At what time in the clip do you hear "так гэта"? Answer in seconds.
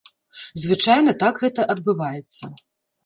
1.25-1.61